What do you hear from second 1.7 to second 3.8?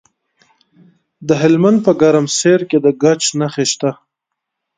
په ګرمسیر کې د ګچ نښې